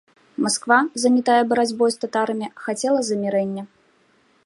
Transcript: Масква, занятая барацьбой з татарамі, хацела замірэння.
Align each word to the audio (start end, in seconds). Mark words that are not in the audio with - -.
Масква, 0.45 0.77
занятая 1.03 1.43
барацьбой 1.53 1.89
з 1.97 2.01
татарамі, 2.07 2.47
хацела 2.65 2.99
замірэння. 3.11 3.63